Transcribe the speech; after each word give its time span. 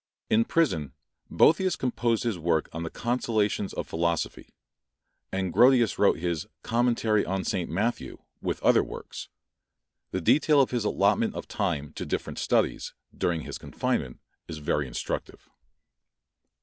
In 0.31 0.45
prison 0.45 0.93
Boethius 1.29 1.75
composed 1.75 2.23
his 2.23 2.39
work 2.39 2.69
on 2.73 2.81
the 2.81 2.89
Consolations 2.89 3.71
of 3.71 3.85
Philosophy; 3.85 4.55
and 5.31 5.53
Grotius 5.53 5.99
wrote 5.99 6.17
his 6.17 6.47
Commentary 6.63 7.23
on 7.23 7.43
Saint 7.43 7.69
Matthew, 7.69 8.17
with 8.41 8.59
other 8.63 8.83
works: 8.83 9.29
the 10.09 10.19
detail 10.19 10.59
of 10.59 10.71
his 10.71 10.85
allotment 10.85 11.35
of 11.35 11.47
time 11.47 11.93
to 11.93 12.03
different 12.07 12.39
studies, 12.39 12.95
during 13.15 13.41
his 13.41 13.59
confinement, 13.59 14.19
is 14.47 14.57
very 14.57 14.87
instructive. 14.87 15.47